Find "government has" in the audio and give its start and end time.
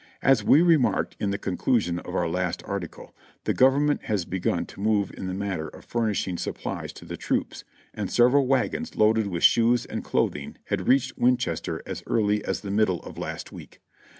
3.53-4.25